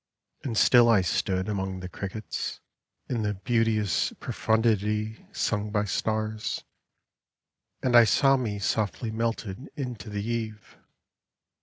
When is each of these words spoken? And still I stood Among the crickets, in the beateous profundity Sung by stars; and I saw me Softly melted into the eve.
And 0.43 0.57
still 0.57 0.89
I 0.89 1.01
stood 1.01 1.47
Among 1.47 1.79
the 1.79 1.87
crickets, 1.87 2.59
in 3.07 3.21
the 3.21 3.35
beateous 3.35 4.11
profundity 4.19 5.27
Sung 5.31 5.69
by 5.69 5.85
stars; 5.85 6.63
and 7.83 7.95
I 7.95 8.05
saw 8.05 8.35
me 8.35 8.57
Softly 8.57 9.11
melted 9.11 9.69
into 9.75 10.09
the 10.09 10.25
eve. 10.27 10.79